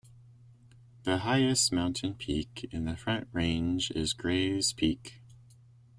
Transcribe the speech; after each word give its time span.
The 1.03 1.19
highest 1.19 1.71
mountain 1.71 2.15
peak 2.15 2.67
in 2.71 2.85
the 2.85 2.97
Front 2.97 3.27
Range 3.33 3.91
is 3.91 4.13
Grays 4.13 4.73
Peak. 4.73 5.21